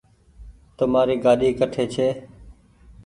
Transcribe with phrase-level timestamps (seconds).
[0.77, 2.07] تمآري گآڏي ڪٺي ڇي